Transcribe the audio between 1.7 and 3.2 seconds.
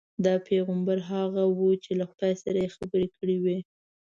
چې له خدای سره یې خبرې